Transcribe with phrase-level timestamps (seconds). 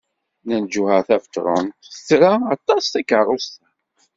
[0.43, 1.75] Nna Lǧuheṛ Tabetṛunt
[2.07, 3.65] tra aṭas takeṛṛust-a.